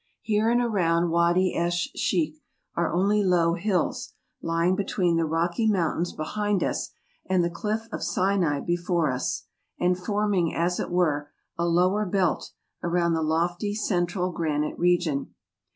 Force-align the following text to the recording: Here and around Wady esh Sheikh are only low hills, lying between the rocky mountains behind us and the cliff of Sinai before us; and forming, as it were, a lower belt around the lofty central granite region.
Here 0.23 0.49
and 0.49 0.59
around 0.59 1.11
Wady 1.11 1.55
esh 1.55 1.91
Sheikh 1.95 2.41
are 2.73 2.91
only 2.91 3.21
low 3.23 3.53
hills, 3.53 4.13
lying 4.41 4.75
between 4.75 5.15
the 5.17 5.27
rocky 5.27 5.67
mountains 5.67 6.11
behind 6.11 6.63
us 6.63 6.89
and 7.27 7.43
the 7.43 7.51
cliff 7.51 7.87
of 7.91 8.01
Sinai 8.01 8.61
before 8.61 9.11
us; 9.11 9.43
and 9.79 9.95
forming, 9.95 10.55
as 10.55 10.79
it 10.79 10.89
were, 10.89 11.29
a 11.55 11.67
lower 11.67 12.07
belt 12.07 12.49
around 12.81 13.13
the 13.13 13.21
lofty 13.21 13.75
central 13.75 14.31
granite 14.31 14.75
region. 14.79 15.35